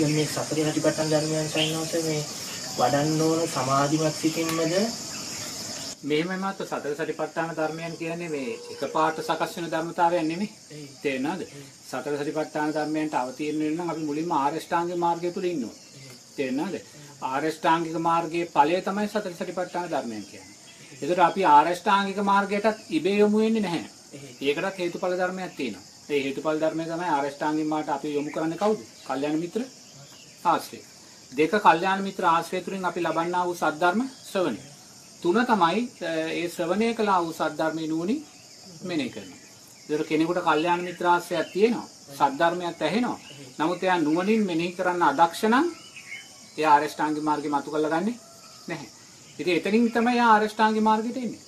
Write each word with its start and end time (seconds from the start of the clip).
දැන් 0.00 0.12
මේ 0.12 0.26
සතර 0.26 0.58
සතිපට්ඨාන 0.66 1.10
ධර්මයන් 1.10 1.48
සයින්වස 1.50 1.92
මේ 2.04 2.20
වඩන්න 2.76 3.22
ඕන 3.22 3.40
සමාධිමත් 3.48 4.14
සිතින්මද 4.14 4.60
මෙහෙමයි 6.02 6.36
මාත් 6.36 6.60
සතර 6.60 6.94
සතිපට්ඨාන 6.94 7.50
ධර්මයන් 7.56 7.96
කියන්නේ 7.98 8.28
මේ 8.28 8.54
එකපාරට 8.74 9.18
සකස් 9.20 9.56
වෙන 9.56 9.66
ධර්මතාවයක් 9.66 10.22
නෙමෙයි. 10.22 10.48
තේරෙනවද? 11.02 11.42
සතර 11.82 12.16
සතිපට්ඨාන 12.16 12.72
ධර්මයන්ට 12.72 13.14
අවතීර්ණ 13.14 13.60
වෙන්න 13.60 13.76
නම් 13.76 13.90
අපි 13.90 14.02
මුලින්ම 14.02 14.32
ආරෂ්ඨාංගික 14.32 14.96
මාර්ගය 14.96 15.32
තුල 15.32 15.44
ඉන්න 15.44 15.64
ඕනේ. 15.64 16.14
තේරෙනවද? 16.36 16.78
ආරෂ්ඨාංගික 17.22 17.98
මාර්ගයේ 18.00 18.48
ඵලය 18.48 18.80
තමයි 18.80 19.08
සතර 19.08 19.34
සතිපට්ඨාන 19.34 19.90
ධර්මයන් 19.90 20.24
කියන්නේ. 20.30 20.54
ඒකට 21.02 21.20
අපි 21.20 21.44
ආරෂ්ඨාංගික 21.46 22.22
මාර්ගයටත් 22.24 22.88
ඉබේ 22.90 23.18
යොමු 23.18 23.42
වෙන්නේ 23.42 23.66
නැහැ. 23.66 23.84
ඒකටත් 24.42 24.78
හේතුඵල 24.78 25.18
ධර්මයක් 25.20 25.52
තියෙනවා. 25.56 25.84
ඒ 26.08 26.22
හේතුඵල 26.24 26.64
ධර්මය 26.64 26.84
තමයි 26.86 27.10
ආරෂ්ඨාංගික 27.10 27.70
මාර්ගයට 27.74 27.94
අපි 27.96 28.14
යොමු 28.14 28.30
කරන්නේ 28.30 28.58
කවුද? 28.58 28.80
කල්යාණ 29.06 29.38
මිත්‍ර 29.44 29.68
ආශ්‍රය. 30.44 30.80
දෙක 31.32 31.52
කල්යාණ 31.64 32.02
මිත්‍ර 32.02 32.24
ආශ්‍රය 32.24 32.60
තුලින් 32.62 32.84
අපි 32.84 33.00
ලබන්නා 33.00 33.44
වූ 33.46 33.54
සද්ධර්ම 33.54 34.00
ශ්‍රවණය. 34.30 34.60
තුන 35.22 35.38
තමයි 35.46 35.80
ඒ 36.02 36.48
ශ්‍රවණය 36.48 36.94
කළා 36.94 37.20
වූ 37.22 37.32
සද්ධර්මයේ 37.32 37.88
නුවණින් 37.88 38.24
මෙනෙහි 38.84 39.10
කරනවා. 39.10 39.40
ඒතර 39.88 40.04
කෙනෙකුට 40.04 40.40
කල්යාණ 40.42 40.82
මිත්‍ර 40.88 41.06
ආශ්‍රයයක් 41.06 41.52
තියෙනවා. 41.52 41.88
සද්ධර්මයක් 42.18 42.82
ඇහෙනවා. 42.82 43.18
නමුත් 43.58 43.82
එයා 43.82 43.98
නුවණින් 43.98 44.42
මෙනෙහි 44.46 44.72
කරන්න 44.72 45.02
අදක්ෂ 45.02 45.44
නම් 45.44 45.66
එයා 46.58 46.72
ආරෂ්ඨාංගික 46.74 47.22
මාර්ගෙ 47.22 47.48
මතු 47.48 47.70
කරලා 47.70 47.92
ගන්නේ 47.94 48.18
නැහැ. 48.68 48.88
ඉතින් 49.38 49.56
එතනින් 49.56 49.92
තමයි 49.92 50.14
එයා 50.16 50.30
ආරෂ්ඨාංගික 50.34 50.84
මාර්ගෙට 50.88 51.16
එන්නේ. 51.16 51.42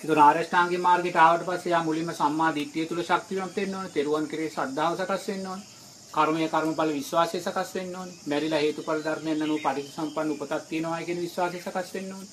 ඒතර 0.00 0.18
ආරෂ්ඨාංගික 0.18 0.80
මාර්ගයට 0.88 1.22
ආවට 1.24 1.46
පස්සේ 1.48 1.72
යා 1.74 1.86
මුලින්ම 1.88 2.10
සම්මා 2.14 2.54
දිට්ඨිය 2.56 2.86
තුල 2.88 3.02
ශක්තිමත් 3.02 3.56
වෙන්න 3.56 3.74
ඕනේ. 3.76 3.94
තෙරුවන් 3.96 4.26
කෙරේ 4.30 4.50
ශ්‍රද්ධාව 4.50 4.92
සකස් 4.98 5.28
වෙන්න 5.28 5.46
ඕනේ. 5.52 5.75
කර්මය 6.16 6.48
කර්මඵල 6.48 6.90
විශ්වාසය 6.92 7.38
සකස් 7.38 7.70
වෙන්න 7.74 7.96
ඕනේ. 7.96 8.18
මැරිලා 8.26 8.60
හේතුඵල 8.60 9.00
ධර්මයන් 9.04 9.42
අනුව 9.42 9.60
පරිසම්පන්න 9.62 10.32
උපතක් 10.32 10.62
තියෙනවා 10.68 11.00
කියන 11.02 11.20
විශ්වාසය 11.20 11.58
සකස් 11.60 11.94
වෙන්න 11.94 12.12
ඕනේ. 12.12 12.30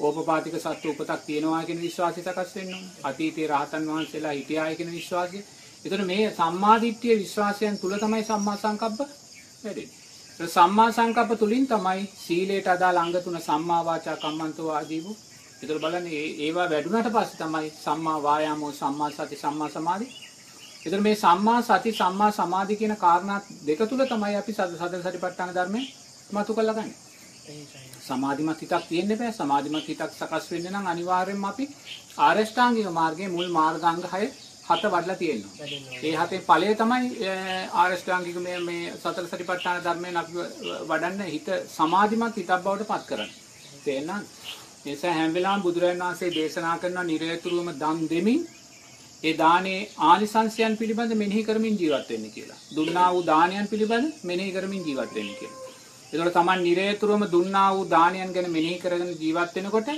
ඕපපාතික 0.00 0.56
සත්ව 0.56 0.92
උපතක් 0.92 1.20
තියෙනවා 1.26 1.62
කියන 1.64 1.80
විශ්වාසය 1.80 2.22
සකස් 2.22 2.56
වෙන්න 2.56 2.74
ඕනේ. 2.74 2.90
අතීතයේ 3.02 3.48
රහතන් 3.48 3.88
වහන්සේලා 3.88 4.32
හිටියායි 4.32 4.76
කියන 4.76 4.92
විශ්වාසය. 4.92 5.44
ඒතර 5.84 6.02
මේ 6.04 6.24
සම්මා 6.32 6.76
දිට්ඨිය 6.80 7.16
විශ්වාසයන් 7.18 7.78
තුල 7.78 7.94
තමයි 7.98 8.24
සම්මා 8.24 8.56
සංකප්ප 8.56 8.98
වැඩෙන්නේ. 9.62 9.88
ඒ 10.40 10.48
සම්මා 10.48 10.90
සංකප්ප 10.92 11.38
තුලින් 11.38 11.66
තමයි 11.66 12.02
සීලයට 12.18 12.68
අදාළ 12.68 12.98
අංග 12.98 13.16
තුන 13.20 13.40
සම්මා 13.42 13.82
වාචා 13.84 14.16
කම්මන්තෝ 14.16 14.70
ආජීවෝ 14.72 15.16
ඒතර 15.56 15.78
බලන්න 15.80 16.06
ඒවා 16.38 16.68
වැඩුණාට 16.70 17.12
පස්සේ 17.12 17.38
තමයි 17.38 17.68
සම්මා 17.76 18.16
වායාමෝ 18.22 18.72
සම්මා 18.74 19.10
සති 19.12 19.36
සම්මා 19.36 19.68
සමාධි. 19.70 20.08
ඒතර 20.86 21.00
මේ 21.00 21.16
සම්මා 21.16 21.60
සති 21.62 21.92
සම්මා 21.92 22.30
සමාධි 22.32 22.74
කියන 22.76 22.94
කාරණා 22.96 23.38
දෙක 23.66 23.80
තුල 23.90 24.02
තමයි 24.04 24.36
අපි 24.36 24.52
සතර 24.52 25.00
සතිපට්ඨාන 25.02 25.54
ධර්මයේ 25.54 25.86
මතු 26.32 26.54
කරලා 26.54 26.74
ගන්නේ. 26.74 26.96
සමාධිමත් 28.02 28.60
හිතක් 28.62 28.84
තියෙන්න 28.88 29.12
බෑ. 29.12 29.32
සමාධිමත් 29.32 29.88
හිතක් 29.88 30.12
සකස් 30.12 30.50
වෙන්න 30.52 30.68
නම් 30.72 30.86
අනිවාර්යයෙන්ම 30.86 31.44
අපි 31.44 31.64
ආරෂ්ඨාංගික 32.18 32.90
මාර්ගයේ 32.92 33.28
මුල් 33.28 33.48
මාර්ගාංග 33.50 34.02
6 34.04 34.30
හත 34.68 34.84
වඩලා 34.86 35.16
තියෙනවා. 35.16 35.54
ඒ 36.02 36.14
හතේ 36.16 36.40
ඵලය 36.48 36.70
තමයි 36.76 37.06
ආරෂ්ඨාංගික 37.74 38.38
මේ 38.40 38.58
මේ 38.60 38.92
සතර 38.94 39.26
සතිපට්ඨාන 39.26 39.84
ධර්මයෙන් 39.84 40.16
අපි 40.16 40.32
වඩන්න 40.90 41.32
හිත 41.34 41.48
සමාධිමත් 41.70 42.36
හිතක් 42.36 42.52
බවට 42.60 42.88
පත් 42.90 43.02
කරන්නේ. 43.08 43.34
තේරෙනවද? 43.84 44.26
නිසා 44.84 45.14
හැම 45.14 45.34
වෙලාවෙම 45.34 45.62
බුදුරජාණන් 45.62 46.04
වහන්සේ 46.04 46.34
දේශනා 46.34 46.76
කරන 46.78 46.98
නිරේතුරුවම 47.06 47.70
දන් 47.80 48.08
දෙමින් 48.10 48.42
ඒ 49.26 49.32
දානේ 49.34 49.78
ආනිසංසයන් 50.06 50.74
පිළිබඳ 50.76 51.12
මෙනෙහි 51.22 51.42
කරමින් 51.42 51.76
ජීවත් 51.80 52.08
වෙන්න 52.10 52.26
කියලා. 52.30 52.58
දුන්නා 52.76 53.08
වූ 53.12 53.22
දානයන් 53.24 53.68
පිළිබඳ 53.68 54.06
මෙනෙහි 54.22 54.50
කරමින් 54.52 54.82
ජීවත් 54.88 55.14
වෙන්න 55.14 55.30
කියලා. 55.38 55.62
ඒතකොට 56.12 56.32
Taman 56.32 56.60
නිරේතුරුවම 56.62 57.24
දුන්නා 57.30 57.68
වූ 57.74 57.86
දානයන් 57.86 58.34
ගැන 58.34 58.50
මෙනෙහි 58.50 58.76
කරගෙන 58.78 59.10
ජීවත් 59.22 59.56
වෙනකොට 59.56 59.88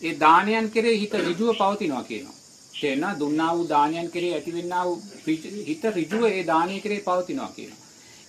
ඒ 0.00 0.14
දානයන් 0.16 0.66
කෙරේ 0.70 0.96
හිත 0.96 1.14
ඍජුව 1.20 1.50
පවතිනවා 1.54 2.04
කියනවා. 2.04 2.36
තේරෙනවා 2.74 3.14
දුන්නා 3.18 3.52
වූ 3.56 3.68
දානයන් 3.68 4.10
කෙරේ 4.10 4.34
ඇතිවෙනා 4.34 4.84
වූ 4.86 4.98
හිත 5.68 5.84
ඍජුව 5.96 6.22
ඒ 6.30 6.44
දානය 6.44 6.80
කෙරේ 6.80 7.00
පවතිනවා 7.00 7.50
කියනවා. 7.56 7.80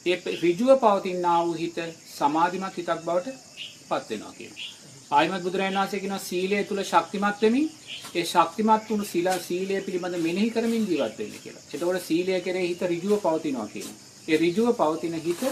ඒ 0.05 0.17
ඍජුව 0.41 0.71
පවතිනා 0.79 1.39
වූ 1.45 1.53
හිත 1.55 1.77
සමාධිමත් 2.09 2.77
හිතක් 2.77 3.05
බවට 3.05 3.37
පත් 3.89 4.09
වෙනවා 4.09 4.33
කියනවා. 4.33 4.84
ආයිමත් 5.11 5.43
බුදුරජාණන් 5.43 5.77
වහන්සේ 5.77 5.99
කියනවා 5.99 6.21
සීලය 6.21 6.59
තුල 6.63 6.79
ශක්තිමත් 6.83 7.41
වෙමින් 7.41 7.65
ඒ 8.13 8.23
ශක්තිමත් 8.23 8.87
වුණු 8.89 9.05
සීල 9.05 9.27
සීලය 9.39 9.81
පිළිබඳ 9.81 10.17
මෙනෙහි 10.19 10.49
කරමින් 10.49 10.87
ජීවත් 10.89 11.19
වෙන්න 11.19 11.35
කියලා. 11.43 11.61
එතකොට 11.69 12.01
සීලය 12.03 12.39
කෙරෙහි 12.41 12.67
හිත 12.69 12.81
ඍජුව 12.83 13.19
පවතිනවා 13.21 13.67
කියනවා. 13.67 13.97
ඒ 14.27 14.37
ඍජුව 14.37 14.69
පවතින 14.75 15.15
හිත 15.25 15.43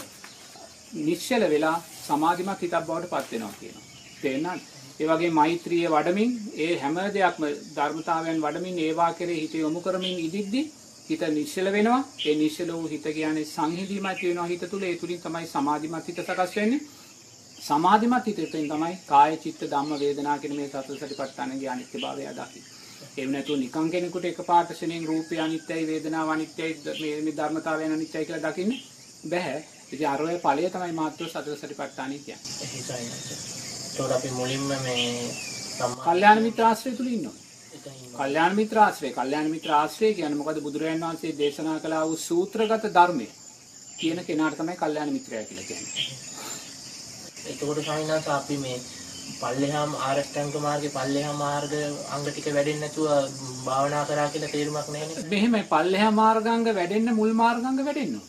නිශ්චල 1.00 1.44
වෙලා 1.52 1.76
සමාධිමත් 2.00 2.64
හිතක් 2.64 2.80
බවට 2.82 3.12
පත් 3.12 3.32
වෙනවා 3.32 3.54
කියනවා. 3.60 3.86
තේරෙනවද? 4.22 4.62
ඒ 5.00 5.08
වගේ 5.08 5.32
මෛත්‍රිය 5.32 5.86
වඩමින් 5.88 6.32
ඒ 6.58 6.72
හැම 6.80 6.98
දෙයක්ම 7.14 7.46
ධර්මතාවයන් 7.78 8.42
වඩමින් 8.42 8.82
ඒවා 8.88 9.12
කෙරෙහි 9.14 9.44
හිත 9.44 9.56
යොමු 9.56 9.80
කරමින් 9.82 10.18
ඉදිද්දි 10.20 10.62
හිත 11.10 11.24
නිශ්චල 11.32 11.72
වෙනවා. 11.72 12.02
ඒ 12.26 12.36
නිශ්චල 12.36 12.74
වූ 12.74 12.88
හිත 12.88 13.06
කියන්නේ 13.12 13.46
සංහිඳීමක් 13.46 14.20
වෙනවා 14.24 14.48
හිත 14.48 14.66
තුල. 14.72 14.84
ඒ 14.84 14.96
තුලින් 14.96 15.22
තමයි 15.22 15.48
සමාධිමත් 15.48 16.08
හිත 16.08 16.20
සකස් 16.22 16.58
වෙන්නේ. 16.58 16.84
සමාධිමත් 17.64 18.26
හිතෙන් 18.28 18.70
තමයි 18.70 18.96
කාය 19.08 19.38
චිත්ත 19.38 19.62
ධම්ම 19.64 20.00
වේදනා 20.00 20.38
කියන 20.40 20.56
මේ 20.56 20.70
සතර 20.70 20.98
සතිපට්ඨානගේ 20.98 21.70
අනිත්‍යභාවය 21.70 22.24
දකින්නේ. 22.30 22.64
එහෙම 23.12 23.32
නැතුව 23.32 23.60
නිකං 23.60 23.92
කෙනෙකුට 23.92 24.26
එකපාරට 24.26 24.74
ශරණෙන් 24.74 25.06
රූපය 25.06 25.40
අනිත්‍යයි 25.40 25.88
වේදනාව 25.88 26.30
අනිත්‍යයි 26.30 26.74
මේ 27.02 27.22
මේ 27.22 27.36
ධර්මතාවයන් 27.38 27.94
අනිත්‍යයි 27.94 28.26
කියලා 28.26 28.44
දකින්න 28.48 28.74
බෑ. 29.30 29.56
ඉතින් 29.92 30.08
අරෝය 30.08 30.38
ඵලය 30.40 30.70
තමයි 30.70 30.94
මාත්‍ර 31.00 31.30
සතර 31.30 31.56
සතිපට්ඨානයි 31.58 32.20
කියන්නේ. 32.20 32.54
එහෙසයි. 32.64 33.08
ඒතකොට 33.86 34.12
අපි 34.12 34.30
මුලින්ම 34.32 34.68
මේ 34.68 35.30
කල්යාණ 36.04 36.42
මිත්‍ර 36.42 36.64
ආශ්‍රය 36.64 36.94
තුල 36.94 37.08
ඉන්නවා. 37.08 37.38
කල්යාණ 38.18 38.56
මිත්‍ර 38.56 38.78
ආශ්‍රය. 38.80 39.12
කල්යාණ 39.12 39.50
මිත්‍ර 39.52 39.72
ආශ්‍රය 39.74 40.14
කියන්නේ 40.14 40.40
මොකද 40.40 40.62
බුදුරජාණන් 40.62 41.06
වහන්සේ 41.06 41.38
දේශනා 41.38 41.80
කළා 41.80 42.04
වූ 42.06 42.20
සූත්‍රගත 42.20 42.92
ධර්මය 42.92 43.28
කියන 43.98 44.20
කෙනාට 44.26 44.58
තමයි 44.58 44.76
කල්යාණ 44.76 45.14
මිත්‍රයා 45.14 45.44
කියලා 45.44 45.68
කියන්නේ. 45.70 46.08
එතකොට 47.44 47.80
සමිනාස 47.82 48.28
අපි 48.32 48.58
මේ 48.58 48.78
පල්ලෙහාම 49.42 49.92
ආරෂ්ඨාංග 50.02 50.52
මාර්ගේ 50.60 50.92
පල්ලෙහා 50.92 51.34
මාර්ග 51.36 51.74
අංග 52.10 52.24
ටික 52.26 52.48
වැඩෙන්නේ 52.50 52.84
නැතුව 52.84 53.08
භාවනා 53.66 54.04
කරා 54.06 54.28
කියලා 54.30 54.52
තේරුමක් 54.52 54.90
නැහැ 54.90 55.08
නේද? 55.10 55.30
මෙහෙමයි 55.30 55.64
පල්ලෙහා 55.66 56.12
මාර්ගාංග 56.14 56.68
වැඩෙන්න 56.72 57.14
මුල් 57.14 57.34
මාර්ගාංග 57.36 57.80
වැඩෙන්න. 57.82 58.22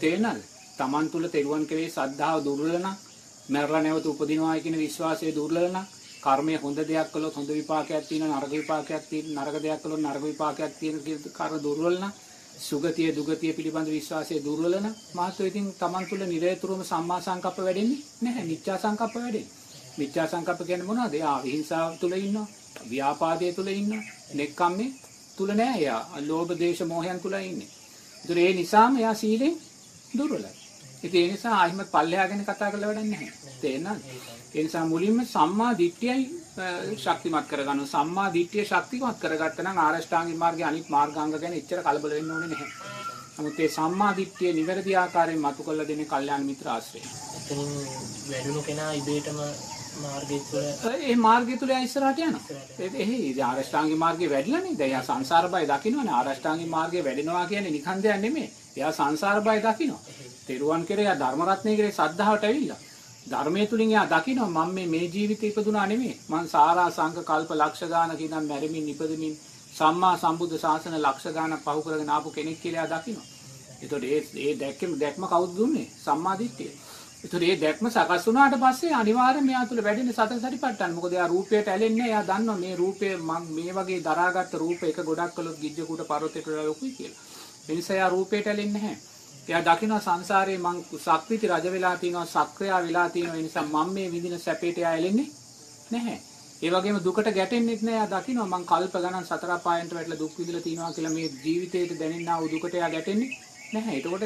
තේරෙනවද? 0.00 0.42
Taman 0.78 1.10
තුල 1.10 1.26
තෙරුවන් 1.28 1.66
කෙරේ 1.66 1.90
සද්ධාව 1.90 2.38
දුර්වල 2.44 2.76
නම් 2.76 2.96
මරලා 3.48 3.82
නැවත 3.82 4.06
උපදිනවා 4.06 4.56
කියන 4.58 4.76
විශ්වාසය 4.78 5.32
දුර්වල 5.32 5.66
නම් 5.66 5.86
කර්මය 6.22 6.54
හොඳ 6.58 6.78
දෙයක් 6.82 7.08
කළොත් 7.12 7.34
හොඳ 7.34 7.50
විපාකයක් 7.50 8.04
තියෙනවා 8.08 8.38
නරක 8.38 8.52
විපාකයක් 8.54 9.04
තියෙනවා 9.10 9.42
නරක 9.42 9.56
දෙයක් 9.62 9.80
කළොත් 9.82 10.00
නරක 10.00 10.24
විපාකයක් 10.24 10.72
තියෙන 10.80 10.96
කියන 11.04 11.18
කර්ම 11.32 11.58
දුර්වල 11.60 11.96
නම් 11.96 12.12
සුගතිය 12.58 13.10
දුගතිය 13.12 13.52
පිළිබඳ 13.52 13.88
විශ්වාසය 13.88 14.40
දුර්වල 14.40 14.74
නම් 14.74 14.94
මාත්‍ර 15.14 15.44
ඉතින් 15.44 15.66
Taman 15.74 16.04
තුල 16.06 16.22
නිරේතුරුවම 16.24 16.82
සම්මා 16.84 17.20
සංකප්ප 17.20 17.58
වැඩෙන්නේ 17.58 18.02
නැහැ 18.22 18.44
මිච්ඡා 18.44 18.78
සංකප්ප 18.78 19.14
වැඩෙන්නේ 19.16 19.62
මිච්ඡා 19.98 20.26
සංකප්ප 20.26 20.66
කියන්නේ 20.66 20.86
මොනවද? 20.86 21.14
එයා 21.14 21.36
අවිහිංසාව 21.36 21.98
තුල 21.98 22.12
ඉන්නවා. 22.14 22.46
ව්‍යාපාදයේ 22.84 23.52
තුල 23.52 23.66
ඉන්නවා. 23.68 24.02
නෙක්ඛම්මේ 24.34 24.90
තුල 25.36 25.50
නෑ 25.52 25.78
එයා. 25.78 26.02
ලෝභ 26.20 26.52
දේශ 26.58 26.82
මොහයන් 26.84 27.20
තුල 27.20 27.34
ඉන්නේ. 27.40 27.70
ඒතර 28.14 28.38
ඒ 28.38 28.52
නිසාම 28.52 28.96
එයා 28.96 29.14
සීලෙන් 29.14 29.54
දුර්වලයි. 30.18 30.63
ඉතින් 31.04 31.20
ඒ 31.20 31.32
නිසා 31.32 31.54
ආයිමත් 31.56 31.92
පල්ලෙහා 31.92 32.28
ගැන 32.28 32.44
කතා 32.44 32.70
කරලා 32.70 32.88
වැඩක් 32.90 33.10
නැහැ. 33.10 33.32
තේරෙනවද? 33.60 34.00
ඒ 34.54 34.62
නිසා 34.62 34.84
මුලින්ම 34.86 35.18
සම්මා 35.26 35.72
දිට්ඨියයි 35.78 36.24
ශක්තිමත් 36.96 37.48
කරගන්න. 37.50 37.86
සම්මා 37.86 38.28
දිට්ඨිය 38.34 38.64
ශක්තිමත් 38.64 39.18
කරගත්ත 39.22 39.62
නම් 39.62 39.78
ආරෂ්ඨාංගික 39.78 40.38
මාර්ගයේ 40.38 40.68
අනිත් 40.70 40.88
මාර්ගාංග 40.88 41.34
ගැන 41.36 41.58
එච්චර 41.60 41.82
කලබල 41.82 42.16
වෙන්න 42.16 42.34
ඕනේ 42.34 42.50
නැහැ. 42.50 42.70
නමුත් 43.36 43.60
ඒ 43.60 43.70
සම්මා 43.70 44.12
දිට්ඨිය 44.16 44.52
නිවැරදි 44.52 44.96
ආකාරයෙන් 44.96 45.40
මතු 45.40 45.66
කරලා 45.66 45.88
දෙන්නේ 45.88 46.10
කල්යාණ 46.12 46.48
මිත්‍ර 46.50 46.68
ආශ්‍රයය. 46.68 47.06
එතනින් 47.38 47.72
වැඩුණු 48.28 48.62
කෙනා 48.62 48.90
ඉබේටම 49.00 49.40
මාර්ගය 50.02 50.38
තුළ 50.50 51.00
ඒ 51.02 51.16
මාර්ගය 51.18 51.56
තුල 51.58 51.72
ඉස්සරහට 51.76 52.20
යනවා. 52.20 52.60
එහේ 52.96 53.32
ආරෂ්ඨාංගික 53.44 53.98
මාර්ගේ 53.98 54.30
වැඩිලානේ. 54.30 54.76
දැන් 54.78 54.90
එයා 54.90 55.04
සංසාර 55.04 55.48
බය 55.54 55.64
දකින්නවනේ. 55.66 56.14
ආරෂ්ඨාංගික 56.14 56.70
මාර්ගේ 56.76 57.04
වැඩෙනවා 57.04 57.46
කියන්නේ 57.46 57.74
නිකන් 57.76 58.04
දෙයක් 58.04 58.20
නෙමෙයි. 58.20 58.52
එයා 58.76 58.92
සංසාර 58.92 59.42
බය 59.42 59.58
දකින්නවා. 59.60 60.02
තෙරුවන් 60.46 60.84
කෙරේ 60.86 61.04
එයා 61.04 61.16
ධර්ම 61.16 61.42
රත්නයේ 61.44 61.76
කෙරේ 61.76 61.92
සද්ධාවට 61.92 62.44
ඇවිල්ලා. 62.44 62.80
ධර්මයේ 63.26 63.66
තුලින් 63.66 63.90
එයා 63.90 64.06
දකින්නවා 64.06 64.64
මම 64.64 64.74
මේ 64.74 64.86
මේ 64.86 65.06
ජීවිතේ 65.06 65.48
ඉපදුනා 65.48 65.86
නෙමෙයි. 65.86 66.14
මං 66.30 66.48
සාරා 66.48 66.90
සංඝ 66.90 67.22
කල්ප 67.22 67.50
ලක්ෂ 67.52 67.82
ගානක 67.88 68.20
ඉඳන් 68.20 68.48
මැරෙමින් 68.50 68.88
ඉපදෙමින් 68.88 69.34
සම්මා 69.72 70.16
සම්බුද්ධ 70.16 70.58
ශාසන 70.58 70.96
ලක්ෂ 70.96 71.34
ගානක් 71.36 71.62
පහු 71.62 71.80
කරගෙන 71.82 72.10
ආපු 72.10 72.28
කෙනෙක් 72.30 72.58
කියලා 72.62 72.82
එයා 72.82 72.92
දකින්නවා. 72.94 73.28
එතකොට 73.82 74.04
ඒ 74.06 74.20
ඒ 74.38 74.52
දැක්කම 74.56 74.92
දැක්ම 74.98 75.24
කවුද 75.26 75.56
දුන්නේ? 75.56 75.88
සම්මා 76.04 76.36
දිට්ඨිය. 76.38 76.72
ඒතර 77.24 77.42
ඒ 77.42 77.56
දැක්ම 77.56 77.86
සකස් 77.88 78.26
වුණාට 78.26 78.58
පස්සේ 78.58 78.92
අනිවාර්යයෙන් 78.92 79.46
මෙයා 79.46 79.64
තුළ 79.66 79.82
වැඩෙන 79.82 80.12
සතර 80.12 80.38
සතිපට්ඨාන. 80.38 80.92
මොකද 80.92 81.12
එයා 81.12 81.28
රූපයට 81.28 81.68
ඇලෙන්නේ 81.68 82.06
එයා 82.06 82.22
දන්නවා 82.24 82.58
මේ 82.58 82.76
රූපය 82.76 83.16
මං 83.18 83.44
මේ 83.56 83.72
වගේ 83.72 84.00
දරාගත්ත 84.02 84.54
රූප 84.56 84.84
එක 84.84 84.98
ගොඩක් 85.02 85.34
කළොත් 85.34 85.58
ගිජ්ජකුට 85.62 86.06
පරොතේට 86.06 86.54
ලොකුයි 86.60 86.92
කියලා. 86.92 87.20
ඒ 87.68 87.74
නිසා 87.74 87.96
එයා 87.96 88.10
රූපයට 88.10 88.46
ඇලෙන්නේ 88.46 88.82
නැහැ. 88.82 89.13
එයා 89.48 89.64
දකිනවා 89.64 90.00
සංසාරේ 90.00 90.58
මං 90.58 90.76
සක්විති 90.98 91.48
රජ 91.48 91.66
වෙලා 91.72 91.96
තිනවා 91.96 92.26
සක්‍රියා 92.26 92.82
වෙලා 92.82 93.08
තිනවා 93.10 93.36
ඒ 93.36 93.42
නිසා 93.42 93.64
මම 93.64 93.90
මේ 93.94 94.12
විඳින 94.12 94.38
සැපේට 94.38 94.78
එයා 94.78 94.94
එලෙන්නේ 94.94 95.26
නැහැ. 95.90 96.18
ඒ 96.62 96.70
වගේම 96.70 97.00
දුකට 97.04 97.28
ගැටෙන්නෙත් 97.30 97.82
නෑ. 97.82 97.96
එයා 97.96 98.12
දකිනවා 98.12 98.46
මං 98.48 98.64
කල්ප 98.64 98.94
ගණන් 98.96 99.26
සතර 99.26 99.52
පායන්ට 99.64 99.92
වැටලා 99.96 100.18
දුක් 100.18 100.38
විඳලා 100.38 100.62
තිනවා 100.62 100.92
කියලා 100.92 101.16
මේ 101.16 101.26
ජීවිතේට 101.44 101.92
දැනෙන්නා 101.98 102.38
වූ 102.40 102.50
දුකට 102.52 102.78
එයා 102.78 102.90
ගැටෙන්නේ 102.90 103.30
නැහැ. 103.72 103.98
එතකොට 103.98 104.24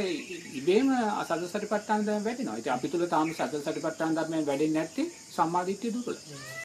ඉබේම 0.60 0.94
සතර 1.24 1.48
සතිපට්ඨාන 1.48 2.06
ධර්ම 2.06 2.24
වැඩෙනවා. 2.24 2.60
ඉතින් 2.62 2.72
අපි 2.72 2.88
තුල 2.88 3.06
තාම 3.08 3.34
සතර 3.34 3.60
සතිපට්ඨාන 3.60 4.16
ධර්මයන් 4.16 4.46
වැඩෙන්නේ 4.46 4.78
නැත්තේ 4.78 5.10
සම්මාදිට්ඨිය 5.36 5.94
දුර්වලයි. 5.94 6.56